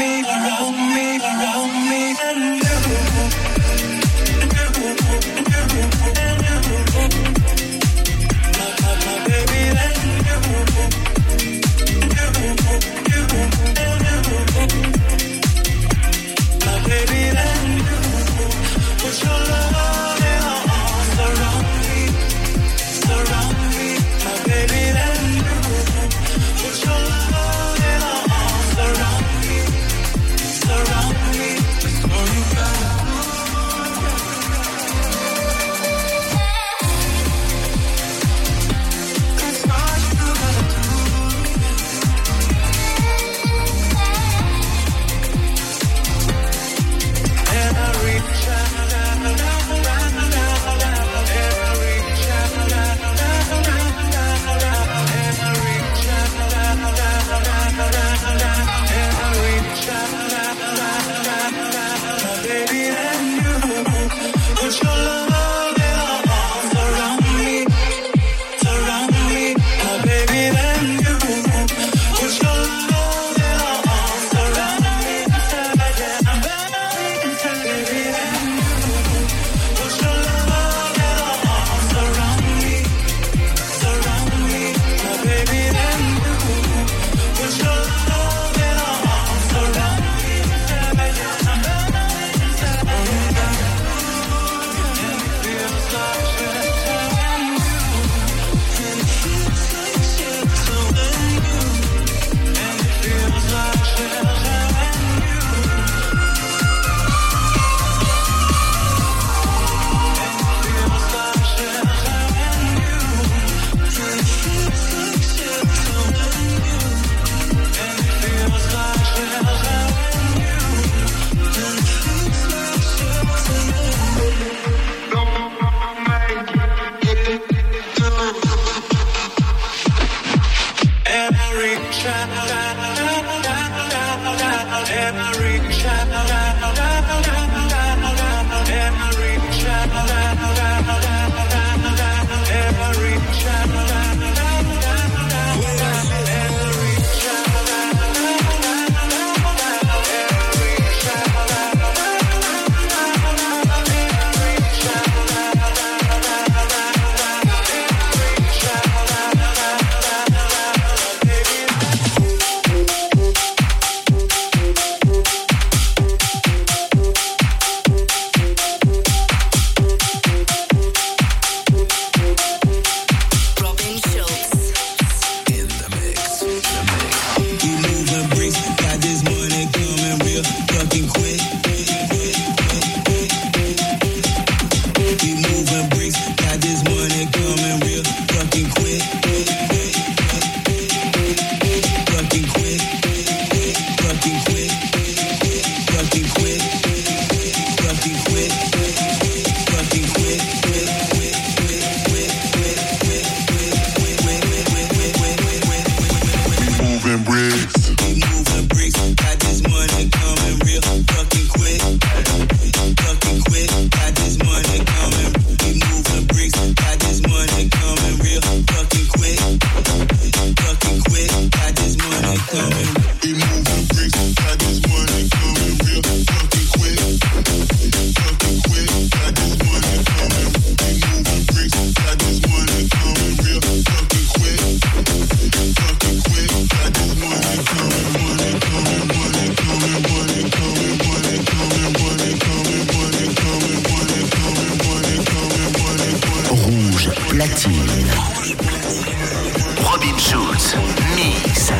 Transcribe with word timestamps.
Robin 250.01 250.17
Schulz. 250.17 250.75
Mix. 251.15 251.71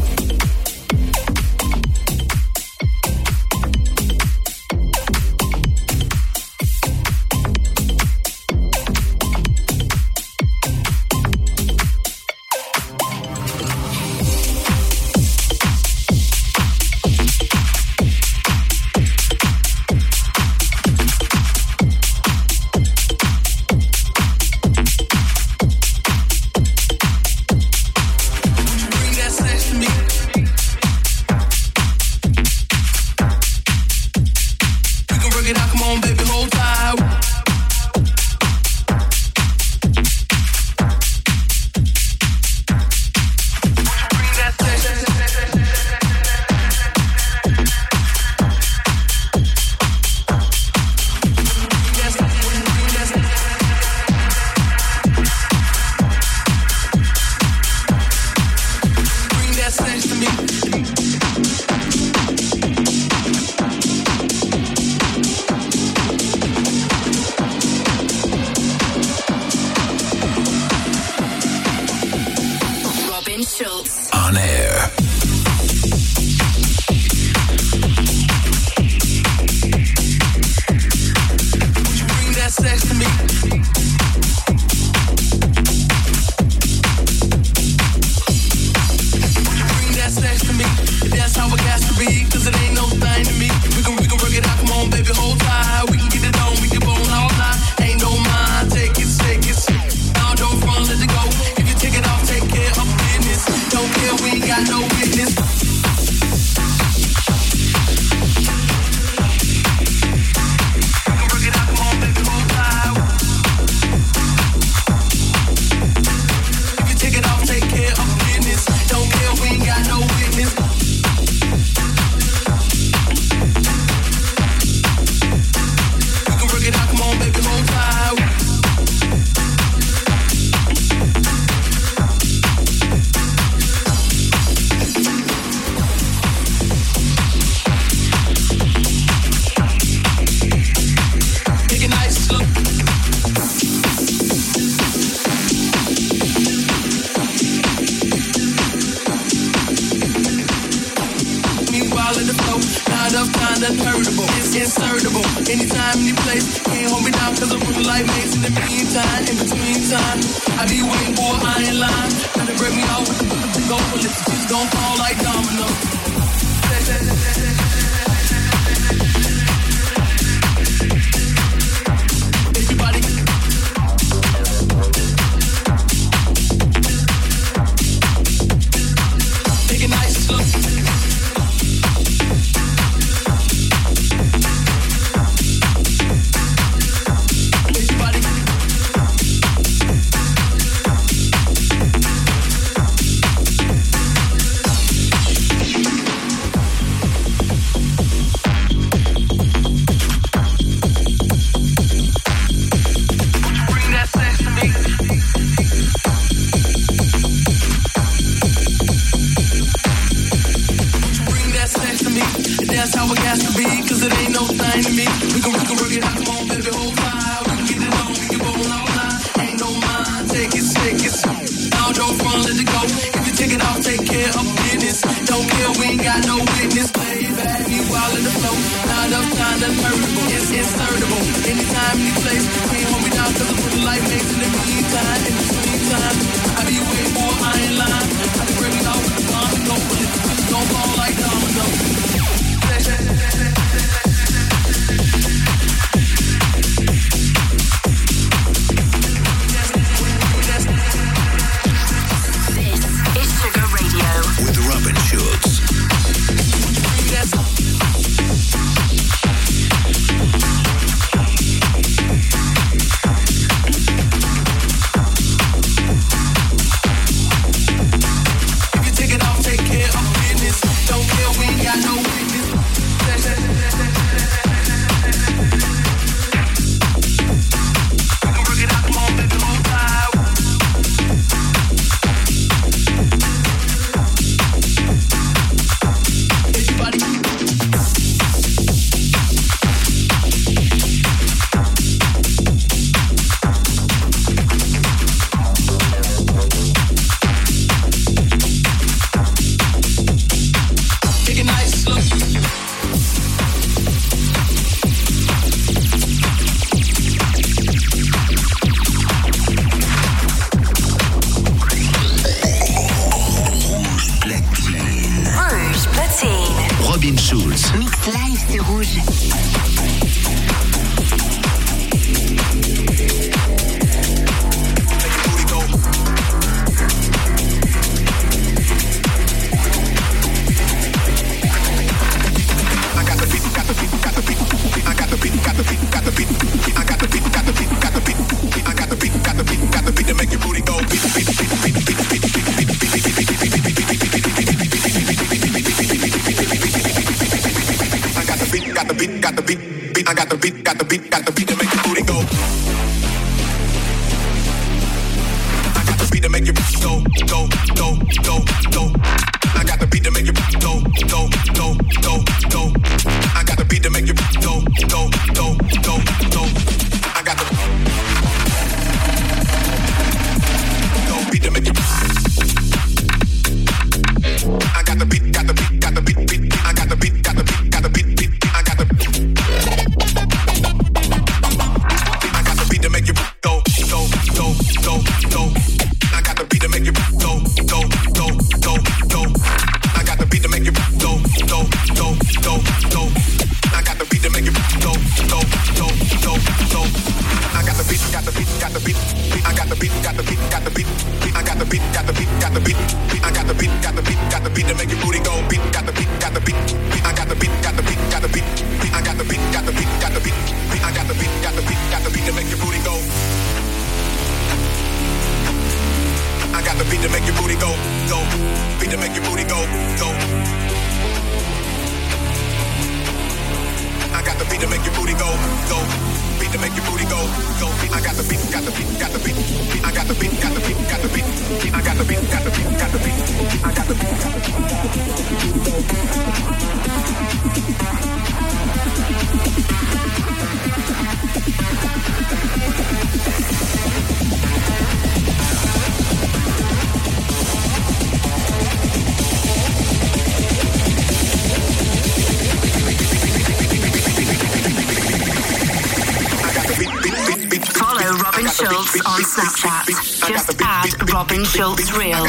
Schultz 461.45 461.91
Real. 461.93 462.25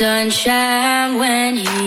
sunshine 0.00 1.18
when 1.18 1.56
you 1.58 1.79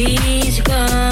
Please 0.00 0.60
come 0.60 1.07